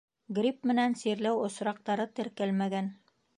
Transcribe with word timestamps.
Грипп 0.37 0.63
менән 0.69 0.95
сирләү 1.01 1.43
осраҡтары 1.49 2.09
теркәлмәгән. 2.21 2.91